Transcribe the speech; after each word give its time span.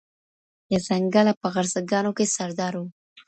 د 0.69 0.71
ځنګله 0.87 1.33
په 1.41 1.47
غرڅه 1.53 1.79
ګانو 1.91 2.11
کي 2.17 2.25
سردار 2.35 2.73
وو 2.77 2.85